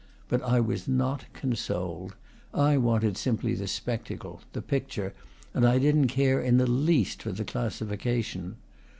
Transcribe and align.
But 0.29 0.41
I 0.41 0.59
was 0.59 0.87
not 0.87 1.31
consoled. 1.31 2.15
I 2.55 2.75
wanted 2.75 3.17
simply 3.19 3.53
the 3.53 3.67
spectacle, 3.67 4.41
the 4.53 4.61
picture, 4.63 5.13
and 5.53 5.63
I 5.63 5.77
didn't 5.77 6.07
care 6.07 6.41
in 6.41 6.57
the 6.57 6.65
least 6.65 7.21
for 7.21 7.31
the 7.31 7.45
classification. 7.45 8.55